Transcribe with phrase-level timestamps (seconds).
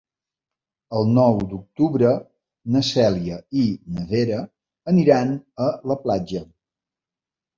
[0.99, 2.13] El nou d'octubre
[2.75, 3.67] na Cèlia i
[3.97, 4.39] na Vera
[4.93, 5.35] aniran
[5.67, 6.43] a la platja.